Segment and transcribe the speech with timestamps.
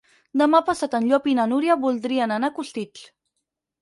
[0.41, 3.05] Demà passat en Llop i na Núria voldrien anar a Costitx.